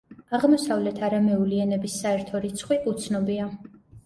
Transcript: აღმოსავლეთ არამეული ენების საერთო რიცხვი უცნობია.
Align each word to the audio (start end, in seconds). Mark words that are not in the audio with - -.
აღმოსავლეთ 0.35 1.01
არამეული 1.07 1.59
ენების 1.67 1.99
საერთო 2.05 2.43
რიცხვი 2.47 2.79
უცნობია. 2.95 3.49